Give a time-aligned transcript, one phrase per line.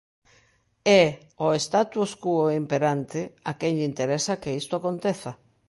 [1.01, 1.03] É
[1.41, 3.19] ao status quo imperante
[3.49, 5.31] a quen lle interesa que isto aconteza.